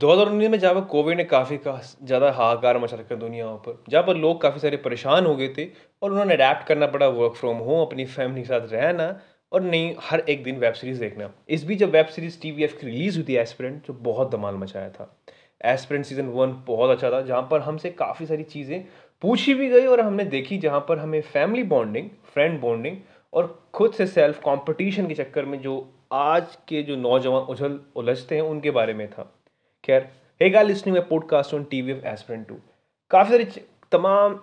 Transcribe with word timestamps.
2019 0.00 0.48
में 0.48 0.58
जहाँ 0.58 0.74
पर 0.74 0.80
कोविड 0.90 1.16
ने 1.16 1.24
काफ़ी 1.24 1.56
का 1.58 1.72
ज़्यादा 2.04 2.30
हाहाकार 2.32 2.78
मचा 2.78 2.96
रखा 2.96 3.14
दुनिया 3.14 3.46
पर 3.64 3.82
जहाँ 3.88 4.02
पर 4.04 4.16
लोग 4.16 4.40
काफ़ी 4.42 4.60
सारे 4.60 4.76
परेशान 4.76 5.26
हो 5.26 5.34
गए 5.36 5.48
थे 5.58 5.66
और 6.02 6.10
उन्होंने 6.10 6.34
अडेप्ट 6.34 6.66
करना 6.66 6.86
पड़ा 6.86 7.08
वर्क 7.08 7.34
फ्रॉम 7.36 7.56
होम 7.56 7.80
अपनी 7.80 8.04
फैमिली 8.06 8.42
के 8.42 8.48
साथ 8.48 8.72
रहना 8.72 9.08
और 9.52 9.62
नहीं 9.62 9.94
हर 10.00 10.20
एक 10.28 10.42
दिन 10.44 10.58
वेब 10.58 10.74
सीरीज़ 10.74 11.00
देखना। 11.00 11.30
इस 11.48 11.64
बीच 11.64 11.78
जब 11.78 11.90
web 11.90 12.06
series 12.06 12.40
T 12.42 12.50
V 12.50 12.64
F 12.64 12.78
की 12.80 12.86
रिलीज़ 12.86 13.16
हुई 13.16 13.24
थी 13.28 13.36
एस्पिरेंट 13.36 13.86
जो 13.86 13.94
बहुत 14.00 14.30
धमाल 14.32 14.54
मचाया 14.54 14.88
था। 14.90 15.10
एस्पिरेंट 15.64 16.06
सीज़न 16.06 16.28
वन 16.28 16.52
बहुत 16.66 16.90
अच्छा 16.90 17.10
था, 17.10 17.20
जहाँ 17.22 17.42
पर 17.50 17.60
हमसे 17.60 17.90
काफ़ी 17.90 18.26
सारी 18.26 18.42
चीज़ें 18.44 18.84
पूछी 19.22 19.54
भी 19.54 19.68
गई 19.68 19.86
और 19.86 20.00
हमने 20.00 20.24
देखी, 20.26 20.58
जहाँ 20.58 20.80
पर 20.88 20.98
हमें 20.98 21.20
फैमिली 21.22 21.62
बॉन्डिंग 21.64 22.08
फ्रेंड 22.34 22.60
बॉन्डिंग 22.60 22.96
और 23.32 23.58
खुद 23.74 23.92
से 23.92 24.06
सेल्फ 24.06 24.38
कंपटीशन 24.38 25.06
के 25.06 25.14
चक्कर 25.14 25.44
में 25.44 25.60
जो 25.60 25.76
आज 26.12 26.56
के 26.68 26.82
जो 26.82 26.96
नौजवान 26.96 27.42
उछल 27.44 27.78
उलझते 27.96 28.34
हैं, 28.34 28.42
उनके 28.42 28.70
बारे 28.70 28.94
में 28.94 29.08
था। 29.10 29.30
खैर 29.84 30.08
hey 30.40 30.48
gal 30.50 30.66
listening 30.66 30.96
my 30.96 31.06
podcast 31.10 31.54
on 31.54 31.64
T 31.64 31.80
V 31.82 31.92
F 31.92 32.06
aspirant 32.06 32.46
two 32.48 32.54
काफ़ी 33.10 33.30
सारी 33.30 33.62
तमाम 33.92 34.38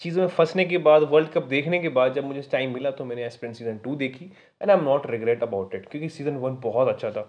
चीज़ों 0.00 0.22
में 0.22 0.28
फंसने 0.28 0.64
के 0.64 0.78
बाद 0.78 1.02
वर्ल्ड 1.02 1.28
कप 1.28 1.44
देखने 1.44 1.78
के 1.78 1.88
बाद 1.88 2.12
जब 2.14 2.24
मुझे 2.24 2.42
टाइम 2.52 2.74
मिला 2.74 2.90
तो 2.90 3.04
मैंने 3.04 3.24
एस्पिरेंट 3.26 3.56
सीज़न 3.56 3.78
टू 3.78 3.94
देखी 3.96 4.24
and 4.62 4.70
I 4.70 4.76
am 4.76 4.84
not 4.84 5.10
regret 5.10 5.42
about 5.42 5.74
it 5.74 5.88
क्योंकि 5.88 6.08
सीज़न 6.08 6.36
वन 6.36 6.56
बहुत 6.62 6.88
अच्छा 6.88 7.10
था। 7.10 7.22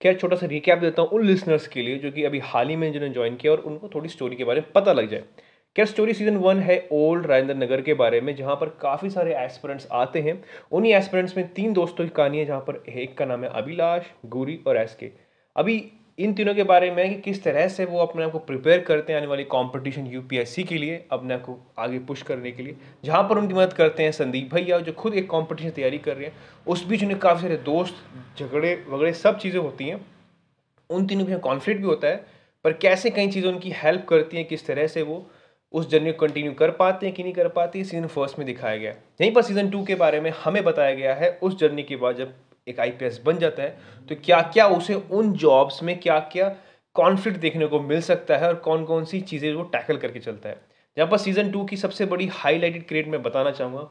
खैर, 0.00 0.14
छोटा 0.14 0.36
सा 0.36 0.46
रिकैप 0.46 0.78
देता 0.78 1.02
हूँ 1.02 1.10
उन 1.10 1.26
लिसनर्स 1.26 1.66
के 1.68 1.82
लिए 1.82 1.98
जो 1.98 2.10
कि 2.10 2.24
अभी 2.24 2.38
हाल 2.38 2.68
ही 2.68 2.76
में 2.76 2.92
जिन्होंने 2.92 3.14
ज्वाइन 3.14 3.36
किया 3.36 3.52
और 3.52 3.60
उनको 3.60 3.88
थोड़ी 3.88 4.08
स्टोरी 4.08 4.36
के 4.36 4.44
बारे 4.44 4.60
में 4.60 4.70
पता 4.72 4.92
लग 4.92 5.08
जाए। 5.08 5.22
क्या 5.76 5.84
स्टोरी 5.84 6.14
सीज़न 6.14 6.36
वन 6.36 6.60
है 6.60 6.76
ओल्ड 6.92 7.26
राजेंद्र 7.26 7.54
नगर 7.54 7.80
के 7.80 7.94
बारे 7.94 8.20
में 8.20 8.34
जहाँ 8.36 8.56
पर 8.56 8.68
काफ़ी 8.80 9.10
सारे 9.10 9.34
एस्पिरेंट्स 9.36 9.88
आते 9.92 10.20
हैं। 10.22 10.42
उन्हीं 10.72 10.94
एस्पिरेंट्स 10.94 11.36
में 11.36 11.48
तीन 11.48 11.72
दोस्तों 11.72 12.04
की 12.04 12.10
कहानी 12.10 12.38
है 12.38 12.44
जहाँ 12.44 12.60
पर 12.60 12.82
एक 12.88 13.16
का 13.18 13.24
नाम 13.24 13.44
है 13.44 13.50
अभिलाष, 13.52 14.02
गुरी 14.26 14.58
और 14.66 14.76
एस 14.76 14.96
के 15.00 15.10
अभी 15.56 15.78
इन 16.18 16.32
तीनों 16.34 16.54
के 16.54 16.62
बारे 16.62 16.90
में 16.90 17.08
कि 17.08 17.20
किस 17.22 17.42
तरह 17.44 17.66
से 17.68 17.84
वो 17.84 17.98
अपने 17.98 18.24
आप 18.24 18.30
को 18.32 18.38
प्रिपेयर 18.40 18.80
करते 18.80 19.12
हैं 19.12 19.18
आने 19.20 19.26
वाली 19.26 19.44
कंपटीशन 19.44 20.06
यूपीएससी 20.06 20.62
के 20.64 20.74
लिए, 20.74 21.04
अपने 21.12 21.34
आप 21.34 21.42
को 21.42 21.58
आगे 21.78 21.98
पुश 22.00 22.22
करने 22.22 22.52
के 22.52 22.62
लिए। 22.62 22.76
जहाँ 23.04 23.22
पर 23.22 23.38
उनकी 23.38 23.54
मदद 23.54 23.72
करते 23.72 24.02
हैं 24.02 24.12
संदीप 24.12 24.54
भैया, 24.54 24.78
जो 24.78 24.92
खुद 24.92 25.14
एक 25.14 25.28
कंपटीशन 25.30 25.70
तैयारी 25.70 25.98
कर 25.98 26.16
रहे 26.16 26.26
हैं। 26.26 26.34
उस 26.66 26.86
बीच 26.86 27.02
उन्हें 27.02 27.18
काफ़ी 27.20 27.42
सारे 27.42 27.56
दोस्त, 27.56 27.94
झगड़े 28.38 28.74
वगड़े 28.88 29.12
सब 29.14 29.38
चीज़ें 29.38 29.60
होती 29.60 29.88
हैं। 29.88 30.00
उन 30.90 31.06
तीनों 31.06 31.26
के 31.26 31.36
कॉन्फ्लिक्ट 31.40 31.80
भी 31.80 31.86
होता 31.86 32.08
है, 32.08 32.24
पर 32.64 32.72
कैसे 32.72 33.10
कई 33.10 33.28
चीज़ें 33.28 33.50
उनकी 33.52 33.72
हेल्प 33.76 34.06
करती 34.08 34.36
हैं, 34.36 34.46
किस 34.46 34.66
तरह 34.66 34.86
से 34.86 35.02
वो 35.02 35.24
उस 35.74 35.90
जर्नी 35.90 36.12
को 36.12 36.26
कंटिन्यू 36.26 36.52
कर 36.54 36.70
पाते 36.72 37.06
हैं, 37.06 37.14
कि 37.14 37.22
नहीं 37.22 37.32
कर 37.34 37.48
पाते 37.50 37.84
सीज़न 37.84 38.06
फ़र्स्ट 38.06 38.38
में 38.38 38.46
दिखाया 38.46 38.76
गया 38.76 38.90
यहीं 39.20 39.32
पर 39.32 39.42
सीज़न 39.42 39.70
टू 39.70 39.84
के 39.84 39.94
बारे 39.96 40.20
में 40.20 40.32
हमें 40.44 40.62
बताया 40.64 40.94
गया 40.94 41.14
है, 41.14 41.38
उस 41.42 41.58
जर्नी 41.58 41.82
के 41.82 41.96
बाद 41.96 42.16
जब 42.16 42.34
एक 42.66 42.80
आईपीएस 42.80 43.20
बन 43.26 43.38
जाता 43.38 43.62
है 43.62 44.06
तो 44.08 44.14
क्या 44.24 44.40
क्या 44.42 44.66
उसे 44.68 44.94
उन 44.94 45.32
जॉब्स 45.32 45.82
में 45.82 45.98
क्या 46.00 46.18
क्या 46.32 46.48
कॉन्फ्लिक्ट 46.96 47.38
देखने 47.40 47.66
को 47.66 47.80
मिल 47.80 48.00
सकता 48.00 48.36
है 48.36 48.48
और 48.48 48.54
कौन 48.54 48.84
कौन 48.84 49.04
सी 49.04 49.20
चीज़ें 49.20 49.52
वो 49.54 49.62
टैकल 49.62 49.96
करके 49.96 50.20
चलता 50.20 50.48
है? 50.48 50.60
जहाँ 50.96 51.08
पर 51.10 51.18
सीज़न 51.18 51.50
टू 51.50 51.64
की 51.64 51.76
सबसे 51.76 52.06
बड़ी 52.06 52.26
हाईलाइटेड 52.32 52.86
क्रिएट 52.88 53.08
मैं 53.08 53.22
बताना 53.22 53.50
चाहूँगा 53.50 53.90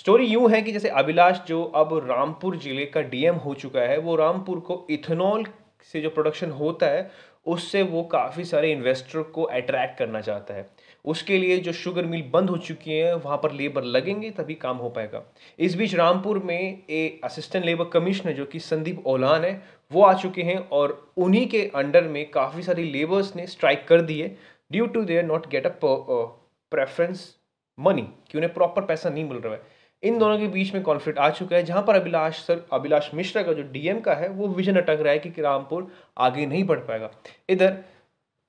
स्टोरी 0.00 0.26
यूँ 0.26 0.50
है 0.50 0.60
कि 0.62 0.72
जैसे 0.72 0.88
अभिलाष 0.88 1.38
जो 1.48 1.62
अब 1.64 1.98
रामपुर 2.10 2.56
ज़िले 2.56 2.84
का 2.86 3.00
डीएम 3.02 3.34
हो 3.36 3.54
चुका 3.54 3.80
है, 3.80 3.98
वो 3.98 4.16
रामपुर 4.16 4.60
को 4.60 4.86
इथेनॉल 4.90 5.44
से 5.92 6.00
जो 6.00 6.10
प्रोडक्शन 6.10 6.50
होता 6.50 6.86
है, 6.86 7.10
उससे 7.46 7.82
वो 7.82 8.02
काफ़ी 8.02 8.44
सारे 8.44 8.72
इन्वेस्टर 8.72 9.22
को 9.22 9.42
अट्रैक्ट 9.42 9.98
करना 9.98 10.20
चाहता 10.20 10.54
है। 10.54 10.68
उसके 11.04 11.38
लिए 11.38 11.56
जो 11.58 11.72
शुगर 11.72 12.04
मिल 12.06 12.22
बंद 12.32 12.50
हो 12.50 12.56
चुकी 12.58 12.90
है, 12.90 13.14
वहाँ 13.16 13.36
पर 13.36 13.52
लेबर 13.52 13.84
लगेंगे, 13.84 14.30
तभी 14.30 14.54
काम 14.54 14.76
हो 14.76 14.88
पाएगा। 14.90 15.22
इस 15.58 15.74
बीच 15.74 15.94
रामपुर 15.94 16.38
में 16.38 16.82
ए 16.90 17.20
असिस्टेंट 17.24 17.64
लेबर 17.64 17.84
कमिश्नर 17.92 18.32
जो 18.32 18.44
कि 18.44 18.60
संदीप 18.60 19.06
ओलान 19.06 19.44
है, 19.44 19.62
वो 19.90 20.02
आ 20.02 20.12
चुके 20.14 20.42
हैं 20.42 20.58
और 20.70 21.12
उन्हीं 21.16 21.46
के 21.48 21.62
अंडर 21.74 22.08
में 22.08 22.30
काफ़ी 22.30 22.62
सारी 22.62 22.90
लेबर्स 22.90 23.34
ने 23.36 23.46
स्ट्राइक 23.46 23.86
कर 23.88 24.00
दी 24.00 24.20
है 24.20 24.36
due 24.72 24.86
to 24.86 25.02
there 25.04 25.24
not 25.24 25.48
get 25.50 25.66
a 25.66 25.70
preference 25.82 27.34
money 27.78 28.02
कि 28.30 28.38
उन्हें 28.38 28.52
प्रॉपर 28.54 28.84
पैसा 28.84 29.10
नहीं 29.10 29.24
मिल 29.24 29.38
रहा 29.38 29.54
है। 29.54 29.80
इन 30.02 30.18
दोनों 30.18 30.38
के 30.38 30.46
बीच 30.48 30.72
में 30.74 30.82
कॉन्फ्लिक्ट 30.82 31.18
आ 31.18 31.28
चुका 31.30 31.56
है, 31.56 31.62
जहाँ 31.62 31.82
पर 31.82 31.94
अभिलाष 31.94 32.38
सर, 32.38 32.64
अभिलाष 32.72 33.08
मिश्रा 33.14 33.42
का 33.42 33.52
जो 33.52 33.62
डीएम 33.62 34.00
का 34.00 34.14
है, 34.14 34.28
वो 34.28 34.48
विजन 34.48 34.76
अटक 34.76 35.00
रहा 35.00 35.12
है 35.12 35.18
कि 35.18 35.42
रामपुर 35.42 35.86
आगे 36.18 36.46
नहीं 36.46 36.64
बढ़ 36.64 36.78
पाएगा। 36.80 37.10
इधर 37.48 37.76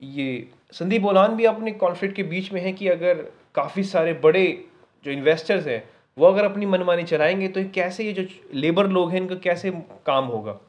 ये 0.04 0.48
संदीप 0.72 1.02
बोलान 1.02 1.36
भी 1.36 1.44
अपने 1.44 1.72
कॉन्फ्लिक्ट 1.72 2.16
के 2.16 2.22
बीच 2.22 2.52
में 2.52 2.60
है 2.60 2.72
कि 2.72 2.88
अगर 2.88 3.14
काफ़ी 3.54 3.82
सारे 3.82 4.12
बड़े 4.12 4.64
जो 5.04 5.10
इन्वेस्टर्स 5.10 5.66
हैं, 5.66 5.88
वो 6.18 6.26
अगर 6.26 6.44
अपनी 6.44 6.66
मनमानी 6.66 7.02
चलाएँगे 7.02 7.48
तो 7.48 7.64
कैसे 7.64 8.04
ये 8.04 8.12
जो 8.12 8.24
लेबर 8.54 8.86
लोग 8.86 9.10
हैं, 9.10 9.20
इनका 9.20 9.34
कैसे 9.34 9.70
काम 10.06 10.24
होगा? 10.24 10.60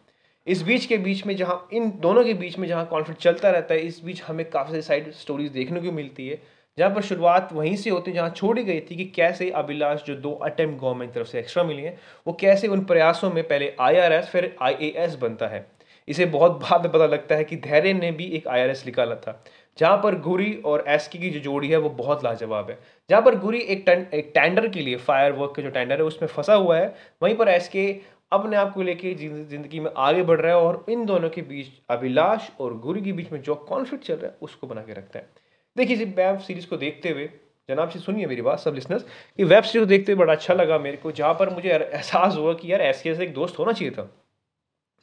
इस 0.48 0.62
बीच 0.62 0.86
के 0.86 0.98
बीच 0.98 1.26
में 1.26 1.36
जहाँ, 1.36 1.68
इन 1.74 1.94
दोनों 1.96 2.24
के 2.24 2.34
बीच 2.34 2.60
में 2.60 2.68
जहाँ 2.68 2.86
कॉन्फ्लिक्ट 2.86 3.22
चलता 3.22 3.50
रहता 3.50 3.74
है, 3.74 3.80
इस 3.80 4.02
बीच 4.04 4.24
हमें 4.24 4.50
काफ़ी 4.50 4.72
सारी 4.72 4.82
साइड 4.82 5.12
स्टोरीज 5.12 5.52
देखने 5.52 5.80
को 5.80 5.92
मिलती 5.92 6.28
है, 6.28 6.42
जहाँ 6.78 6.96
पर 6.96 7.02
शुरुआत 7.02 7.50
वहीं 7.54 7.76
से 7.76 7.90
होती 7.90 8.12
है, 8.12 8.16
जहाँ 8.16 8.30
छोड़ी 8.30 8.64
गई 8.64 8.80
थी 8.80 8.96
कि 8.96 9.06
कैसे 9.06 9.50
अभिलाष 9.50 10.04
जो 10.04 10.16
दो 10.16 10.32
अटेम्प्ट 10.32 10.82
गवर्नमेंट 10.82 11.14
की 11.14 11.20
तरफ़ 11.20 11.28
से 11.28 11.40
एक्स्ट्रा 11.40 11.64
मिली 11.64 11.82
हैं, 11.82 12.00
वो 12.28 12.34
कैसे 12.34 12.68
उन 12.68 12.86
प्रयासों 12.86 13.32
में 13.32 13.48
पहले 13.48 13.74
आईआरएस 13.80 14.26
फिर 14.26 14.56
आईएएस 14.62 15.16
बनता 15.16 15.48
है। 15.48 15.75
इसे 16.08 16.26
बहुत 16.28 16.52
बाद 16.62 16.84
में 16.84 16.92
पता 16.92 17.06
लगता 17.06 17.36
है 17.36 17.44
कि 17.44 17.56
धैर्य 17.58 17.94
ने 17.94 18.12
भी 18.12 18.26
एक 18.28 18.48
आईआरएस 18.48 18.86
निकाला 18.86 19.16
था। 19.18 19.42
जहाँ 19.78 19.98
पर 19.98 20.20
गुरी 20.22 20.54
और 20.66 20.84
एसकी 20.88 21.20
की 21.20 21.30
जो 21.30 21.40
जोड़ी 21.42 21.70
है 21.70 21.78
वो 21.78 21.90
बहुत 21.92 22.24
लाजवाब 22.24 22.70
है। 22.70 22.78
जहाँ 23.10 23.22
पर 23.22 23.36
गुरी 23.36 23.60
एक 23.60 23.84
टन, 23.88 24.06
एक 24.14 24.32
टेंडर 24.36 24.68
के 24.68 24.82
लिए 24.82 24.96
फायर 24.98 25.32
वर्क 25.32 25.54
का 25.56 25.64
जो 25.64 25.70
टेंडर 25.70 25.96
है 25.96 26.04
उसमें 26.04 26.28
फंसा 26.30 26.54
हुआ 26.56 26.78
है। 26.78 26.94
वहीं 27.24 27.36
पर 27.36 27.48
एसके 27.50 27.88
अपने 28.32 28.56
आप 28.58 28.74
को 28.74 28.82
लेके 28.82 29.14
ज़िंदगी 29.14 29.80
में 29.80 29.90
आगे 29.98 30.24
बढ़ 30.24 30.40
रहा 30.42 30.52
है 30.52 30.62
और 30.62 30.86
इन 30.90 31.06
दोनों 31.06 31.30
के 31.30 31.42
बीच 31.44 31.68
अभिलाष 31.90 32.50
और 32.60 32.78
गुरी 32.80 33.02
के 33.02 33.12
बीच 33.14 33.32
में 33.32 33.42
जो 33.42 33.56
कॉन्फ्लिक्ट 33.56 34.06
चल 34.06 34.16
रहा 34.16 34.28
है 34.28 34.38
उसको 34.42 34.68
बना 34.68 34.82
के 34.82 34.94
रखता 34.94 35.20
है। 35.20 35.30
देखिए 35.76 35.96
इस 35.96 36.16
वेब 36.18 36.40
सीरीज़ 36.40 36.68
को 36.68 36.78
देखते 36.78 37.10
हुए 37.10 37.30
जनाब 37.70 37.90
से 37.90 38.00
सुनिए 38.00 38.26
मेरी 38.26 38.42
बात 38.42 38.60
सब 38.60 38.76
लिसनर्स 38.76 39.04
कि 39.40 39.44
वेब 39.44 39.64
सीरीज़ 39.64 39.84
को 39.84 39.90
देखते 39.90 40.12
हुए 40.12 40.20
बड़ा 40.20 40.34
अच्छा 40.34 40.54
लगा 40.54 40.78
मेरे 40.80 40.98
को 40.98 41.12
जहाँ 41.12 41.34
पर 41.34 41.50
मुझे 41.50 41.70
एहसास 41.70 42.36
हुआ 42.36 42.54
कि 42.54 42.72
यार 42.72 42.82
ऐसे 42.82 43.10
ऐसे 43.12 43.24
एक 43.24 43.34
दोस्त 43.34 43.60
होना 43.60 43.72
चाहिए 43.72 43.92
था। 43.92 44.10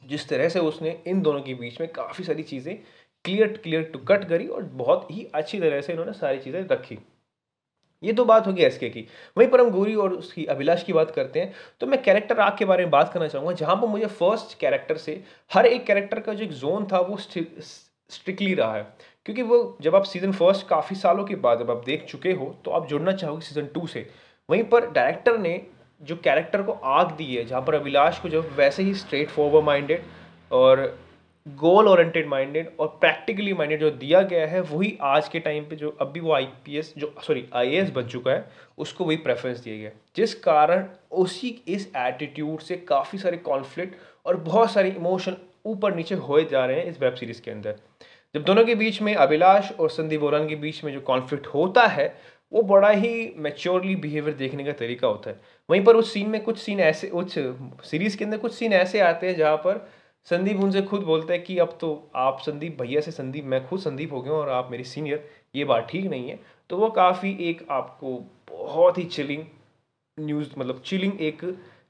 जिस 0.05 0.27
तरह 0.29 0.49
से 0.49 0.59
उसने 0.61 0.97
इन 1.07 1.21
दोनों 1.21 1.41
के 1.41 1.53
बीच 1.53 1.79
में 1.81 1.89
काफ़ी 1.91 2.23
सारी 2.23 2.43
चीज़ें 2.43 2.75
क्लियर 3.25 3.57
क्लियर 3.57 3.83
टू 3.83 3.99
कट 4.01 4.27
करी 4.29 4.47
और 4.47 4.63
बहुत 4.75 5.07
ही 5.11 5.27
अच्छी 5.35 5.59
तरह 5.59 5.81
से 5.81 5.93
इन्होंने 5.93 6.13
सारी 6.13 6.39
चीज़ें 6.39 6.61
रखी। 6.61 6.97
ये 8.03 8.13
तो 8.13 8.23
बात 8.25 8.47
होगी 8.47 8.63
एसके 8.63 8.89
की। 8.89 9.05
वहीं 9.37 9.47
पर 9.49 9.61
हम 9.61 9.69
गौरी 9.71 9.93
और 9.95 10.13
उसकी 10.13 10.45
अभिलाष 10.45 10.83
की 10.83 10.93
बात 10.93 11.11
करते 11.11 11.39
हैं 11.39 11.53
तो 11.81 11.87
मैं 11.87 12.01
कैरेक्टर 12.03 12.39
आग 12.39 12.57
के 12.57 12.65
बारे 12.65 12.83
में 12.83 12.91
बात 12.91 13.13
करना 13.13 13.27
चाहूँगा, 13.27 13.51
जहाँ 13.53 13.75
पर 13.75 13.87
मुझे 13.87 14.05
फ़र्स्ट 14.07 14.57
कैरेक्टर 14.59 14.97
से 14.97 15.23
हर 15.51 15.65
एक 15.65 15.85
कैरेक्टर 15.85 16.19
का 16.19 16.33
जो 16.33 16.43
एक 16.43 16.51
जोन 16.53 16.87
था 16.91 16.99
वो 17.01 17.17
स्ट्रिक्टली 17.17 18.53
रहा 18.53 18.75
है। 18.75 18.83
क्योंकि 19.25 19.41
वो 19.41 19.77
जब 19.81 19.95
आप 19.95 20.03
सीज़न 20.05 20.31
फ़र्स्ट 20.33 20.67
काफ़ी 20.67 20.95
सालों 20.95 21.23
के 21.25 21.35
बाद 21.37 21.59
जब 21.59 21.71
आप 21.71 21.83
देख 21.85 22.05
चुके 22.05 22.31
हो 22.33 22.55
तो 22.65 22.71
आप 22.71 22.87
जुड़ना 22.87 23.11
चाहोगे 23.13 23.45
सीज़न 23.45 23.67
टू 23.73 23.85
से। 23.87 24.07
वहीं 24.49 24.63
पर 24.65 24.89
डायरेक्टर 24.91 25.37
ने 25.37 25.55
जो 26.03 26.15
कैरेक्टर 26.15 26.61
को 26.61 26.71
आग 26.71 27.11
दी 27.17 27.35
है, 27.35 27.45
जहाँ 27.45 27.61
पर 27.61 27.75
अभिलाष 27.75 28.19
को 28.19 28.29
जब 28.29 28.55
वैसे 28.57 28.83
ही 28.83 28.93
स्ट्रेट 28.95 29.29
फॉरवर्ड 29.29 29.65
माइंडेड 29.65 30.01
और 30.51 30.81
गोल 31.47 31.87
ओरिएंटेड 31.87 32.27
माइंडेड 32.27 32.69
और 32.79 32.87
प्रैक्टिकली 32.99 33.53
माइंडेड 33.53 33.79
जो 33.79 33.89
दिया 33.91 34.21
गया 34.21 34.45
है, 34.47 34.61
वही 34.61 34.97
आज 35.01 35.27
के 35.29 35.39
टाइम 35.39 35.63
पे 35.63 35.75
जो 35.75 35.89
अभी 36.01 36.19
वो 36.19 36.33
आईपीएस 36.33 36.93
जो 36.97 37.13
सॉरी 37.23 37.45
आईएएस 37.53 37.89
बन 37.91 38.07
चुका 38.07 38.31
है, 38.31 38.45
उसको 38.77 39.05
वही 39.05 39.17
प्रेफरेंस 39.17 39.59
दिया 39.59 39.77
गया 39.77 39.89
जिस 40.15 40.35
कारण 40.35 40.85
उसी 41.13 41.49
इस 41.67 41.91
एटीट्यूड 41.97 42.59
से 42.59 42.75
काफ़ी 42.87 43.19
सारे 43.19 43.37
कॉन्फ्लिक्ट 43.39 43.95
और 44.25 44.37
बहुत 44.37 44.71
सारे 44.71 44.89
इमोशन 44.89 45.35
ऊपर 45.65 45.95
नीचे 45.95 46.15
होए 46.17 46.43
जा 46.45 46.65
रहे 46.65 46.79
हैं 46.79 46.85
इस 46.85 47.01
वेब 47.01 47.13
सीरीज़ 47.13 47.41
के 47.41 47.51
अंदर। 47.51 47.75
जब 48.35 48.43
दोनों 48.43 48.63
के 48.65 48.75
बीच 48.75 49.01
में 49.01 49.13
अभिलाष 49.15 49.71
और 49.71 49.89
संदीप 49.89 50.23
ओरान 50.23 50.47
के 50.47 50.55
बीच 50.55 50.83
में 50.83 50.91
जो 50.93 51.01
कॉन्फ्लिक्ट 51.01 51.47
होता 51.47 51.85
है 51.87 52.07
वो 52.53 52.61
बड़ा 52.63 52.89
ही 52.89 53.33
मेच्योरली 53.37 53.95
बिहेवियर 53.95 54.35
देखने 54.37 54.63
का 54.63 54.71
तरीका 54.71 55.07
होता 55.07 55.29
है। 55.29 55.39
वहीं 55.69 55.83
पर 55.83 55.95
उस 55.95 56.13
सीन 56.13 56.29
में 56.29 56.41
कुछ 56.43 56.57
सीन 56.57 56.79
ऐसे, 56.79 57.07
उस 57.09 57.33
सीरीज़ 57.83 58.17
के 58.17 58.25
अंदर 58.25 58.37
कुछ 58.37 58.53
सीन 58.53 58.73
ऐसे 58.73 58.99
आते 59.01 59.27
हैं 59.27 59.35
जहाँ 59.35 59.57
पर 59.57 59.87
संदीप 60.27 60.59
उनसे 60.59 60.81
खुद 60.81 61.01
बोलते 61.03 61.33
हैं 61.33 61.43
कि 61.43 61.57
अब 61.59 61.77
तो 61.81 62.11
आप 62.15 62.39
संदीप, 62.41 62.77
भैया 62.81 63.01
से 63.01 63.11
संदीप, 63.11 63.45
मैं 63.45 63.65
खुद 63.67 63.79
संदीप 63.79 64.13
हो 64.13 64.21
गया 64.21 64.33
हूँ 64.33 64.41
और 64.41 64.49
आप 64.49 64.69
मेरी 64.71 64.83
सीनियर 64.83 65.27
ये 65.55 65.65
बात 65.65 65.87
ठीक 65.89 66.05
नहीं 66.05 66.29
है। 66.29 66.39
तो 66.69 66.77
वो 66.77 66.89
काफ़ी 66.91 67.35
एक 67.49 67.65
आपको 67.71 68.17
बहुत 68.51 68.97
ही 68.97 69.03
चिलिंग 69.05 69.43
न्यूज़ 70.17 70.49
मतलब 70.57 70.81
चिलिंग 70.85 71.21
एक 71.21 71.41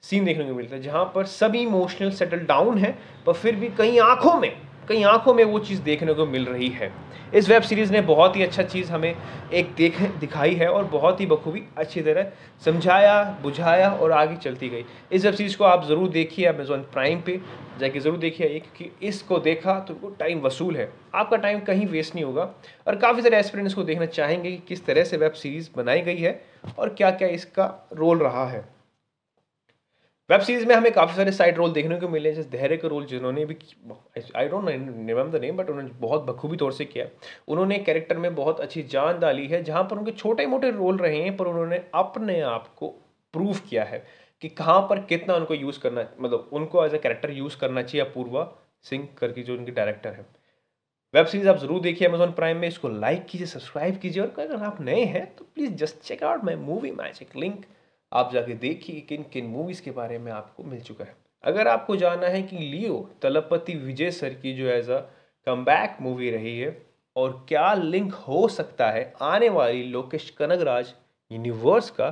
सीन 0.01 0.25
देखने 0.25 0.45
को 0.45 0.53
मिलता 0.53 0.75
है 0.75 0.81
जहाँ 0.81 1.03
पर 1.15 1.25
सभी 1.25 1.59
इमोशनल 1.59 2.11
सेटल 2.11 2.45
डाउन 2.45 2.77
है, 2.77 2.97
पर 3.25 3.33
फिर 3.33 3.55
भी 3.55 3.69
कई 3.77 3.97
आँखों 3.97 4.39
में 4.39 4.51
कई 4.89 5.03
आँखों 5.03 5.33
में 5.33 5.43
वो 5.43 5.59
चीज़ 5.59 5.81
देखने 5.81 6.13
को 6.13 6.25
मिल 6.25 6.45
रही 6.45 6.69
है। 6.69 6.91
इस 7.33 7.49
वेब 7.49 7.61
सीरीज़ 7.61 7.91
ने 7.91 8.01
बहुत 8.01 8.35
ही 8.35 8.43
अच्छा 8.43 8.63
चीज़ 8.63 8.91
हमें 8.91 9.15
एक 9.53 9.73
देख, 9.77 10.01
दिखाई 10.19 10.53
है 10.55 10.67
और 10.67 10.83
बहुत 10.85 11.21
ही 11.21 11.25
बखूबी 11.25 11.63
अच्छी 11.77 12.01
तरह 12.01 12.31
समझाया, 12.65 13.23
बुझाया 13.43 13.89
और 13.91 14.11
आगे 14.11 14.35
चलती 14.35 14.69
गई। 14.69 14.85
इस 15.11 15.25
वेब 15.25 15.33
सीरीज़ 15.33 15.57
को 15.57 15.63
आप 15.63 15.85
ज़रूर 15.87 16.09
देखिए 16.09 16.45
अमेजोन 16.45 16.81
प्राइम 16.93 17.21
पे। 17.21 17.39
जाके 17.79 17.99
ज़रूर 17.99 18.17
देखिए 18.17 18.47
एक 18.47 18.63
कि 18.77 18.91
इसको 19.03 19.39
देखा 19.39 19.79
तो 19.79 19.93
वो 20.01 20.09
टाइम 20.19 20.41
वसूल 20.41 20.77
है। 20.77 20.91
आपका 21.15 21.37
टाइम 21.37 21.59
कहीं 21.61 21.87
वेस्ट 21.87 22.15
नहीं 22.15 22.25
होगा 22.25 22.53
और 22.87 22.95
काफ़ी 22.95 23.21
सारे 23.21 23.37
एस्पिरेंट्स 23.37 23.73
को 23.73 23.83
देखना 23.83 24.05
चाहेंगे 24.05 24.51
कि 24.51 24.61
किस 24.67 24.85
तरह 24.85 25.03
से 25.03 25.17
वेब 25.17 25.31
सीरीज़ 25.33 25.69
बनाई 25.77 26.01
गई 26.01 26.17
है 26.17 26.39
और 26.79 26.89
क्या 26.89 27.11
क्या 27.11 27.27
इसका 27.29 27.65
रोल 27.93 28.19
रहा 28.19 28.47
है। 28.49 28.72
वेब 30.33 30.41
सीरीज़ 30.41 30.65
में 30.67 30.73
हमें 30.75 30.91
काफ़ी 30.93 31.15
सारे 31.15 31.31
साइड 31.31 31.57
रोल 31.57 31.71
देखने 31.71 31.95
को 31.99 32.07
मिले 32.09 32.31
जैसे 32.33 32.49
धैर्य 32.49 32.75
का 32.77 32.87
रोल 32.87 33.05
जिन्होंने 33.05 33.43
भी 33.45 33.55
I 34.35 34.47
don't 34.47 34.69
remember 34.69 35.27
the 35.29 35.41
name 35.41 35.57
but 35.57 35.69
उन्होंने 35.69 35.89
बहुत 35.99 36.23
बखूबी 36.25 36.57
तौर 36.57 36.71
से 36.73 36.85
किया। 36.85 37.05
उन्होंने 37.47 37.77
कैरेक्टर 37.79 38.17
में 38.17 38.33
बहुत 38.35 38.59
अच्छी 38.59 38.83
जान 38.85 39.19
डाली 39.19 39.45
है, 39.47 39.61
जहाँ 39.63 39.83
पर 39.83 39.97
उनके 39.97 40.11
छोटे 40.13 40.45
मोटे 40.45 40.71
रोल 40.71 40.97
रहे 40.97 41.21
हैं, 41.21 41.35
पर 41.37 41.47
उन्होंने 41.47 41.81
अपने 41.95 42.39
आप 42.43 42.67
को 42.77 42.87
प्रूव 43.33 43.59
किया 43.69 43.83
है 43.83 44.03
कि 44.41 44.49
कहाँ 44.51 44.79
पर 44.89 44.99
कितना 45.09 45.35
उनको 45.35 45.53
यूज़ 45.53 45.79
करना 45.79 46.07
मतलब 46.19 46.49
उनको 46.53 46.85
एज 46.85 46.95
ए 46.95 46.97
कैरेक्टर 46.97 47.31
यूज़ 47.33 47.57
करना 47.57 47.81
चाहिए 47.83 48.05
अपूर्वा 48.05 48.49
सिंह 48.85 49.07
करके 49.19 49.43
जो 49.43 49.57
उनकी 49.57 49.71
डायरेक्टर 49.73 50.13
है। 50.13 50.25
वेब 51.13 51.25
सीरीज़ 51.25 51.49
आप 51.49 51.59
ज़रूर 51.59 51.81
देखिए 51.81 52.07
अमेजोन 52.07 52.31
प्राइम 52.33 52.57
में, 52.57 52.67
इसको 52.67 52.89
लाइक 52.89 53.25
कीजिए 53.25 53.47
सब्सक्राइब 53.47 53.99
कीजिए, 53.99 54.23
और 54.23 54.33
अगर 54.39 54.63
आप 54.63 54.81
नए 54.81 55.05
हैं 55.05 55.25
तो 55.35 55.45
please 55.45 55.73
just 55.83 56.01
check 56.01 56.23
out 56.23 56.43
my 56.43 56.55
movie 56.65 56.91
magic 56.93 57.35
link 57.37 57.65
आप 58.13 58.33
जाके 58.33 58.53
देखिए 58.53 58.99
किन 58.99 59.25
किन 59.33 59.45
मूवीज़ 59.45 59.81
के 59.81 59.91
बारे 59.91 60.17
में 60.17 60.31
आपको 60.31 60.63
मिल 60.63 60.79
चुका 60.79 61.05
है। 61.05 61.15
अगर 61.43 61.67
आपको 61.67 61.95
जानना 61.95 62.27
है 62.27 62.41
कि 62.43 62.57
लियो 62.57 63.09
तलपति 63.21 63.73
विजय 63.73 64.11
सर 64.11 64.29
की 64.29 64.53
जो 64.53 64.67
एज 64.67 64.89
अ 64.89 64.99
कम 65.47 65.65
मूवी 66.01 66.29
रही 66.29 66.59
है 66.59 66.85
और 67.15 67.45
क्या 67.49 67.73
लिंक 67.73 68.13
हो 68.13 68.47
सकता 68.47 68.89
है 68.91 69.13
आने 69.21 69.49
वाली 69.49 69.83
लोकेश 69.83 70.29
कनगराज 70.29 70.93
यूनिवर्स 71.31 71.89
का 71.89 72.09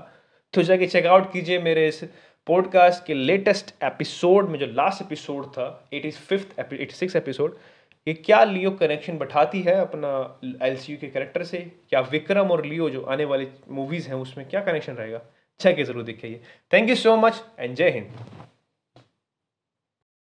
तो 0.53 0.63
जाके 0.63 0.87
चेकआउट 0.87 1.31
कीजिए 1.33 1.59
मेरे 1.59 1.87
इस 1.87 2.03
पॉडकास्ट 2.47 3.05
के 3.05 3.13
लेटेस्ट 3.13 3.73
एपिसोड 3.83 4.49
में, 4.49 4.59
जो 4.59 4.65
लास्ट 4.65 5.01
एपिसोड 5.01 5.45
था 5.45 5.89
eighty 5.93 6.11
fifth 6.11 6.59
eighty 6.59 6.85
six 6.85 7.15
episode 7.15 7.57
कि 8.05 8.13
क्या 8.13 8.43
लियो 8.43 8.71
कनेक्शन 8.71 9.17
बैठाती 9.17 9.61
है 9.61 9.75
अपना 9.75 10.39
एलसीयू 10.61 10.97
के 11.01 11.07
करेक्टर 11.07 11.43
से? 11.43 11.57
क्या 11.89 11.99
विक्रम 12.01 12.51
और 12.51 12.65
लियो 12.65 12.89
जो 12.89 13.03
आने 13.03 13.25
वाली 13.25 13.47
मूवीज़ 13.69 14.07
हैं, 14.07 14.15
उसमें 14.15 14.49
क्या 14.49 14.61
कनेक्शन 14.61 14.93
रहेगा? 14.93 15.21
अच्छा 15.61 15.71
के 15.77 15.83
ज़रूर 15.83 16.03
दिखाइए। 16.03 16.39
Thank 16.73 16.89
you 16.89 16.95
so 16.95 17.15
much 17.17 17.41
and 17.59 17.75
Jai 17.75 17.89
Hind 17.89 18.40